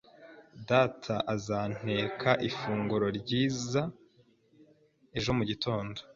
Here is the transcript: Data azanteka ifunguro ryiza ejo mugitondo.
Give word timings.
Data 0.69 1.15
azanteka 1.33 2.29
ifunguro 2.49 3.05
ryiza 3.17 3.81
ejo 5.17 5.31
mugitondo. 5.37 5.99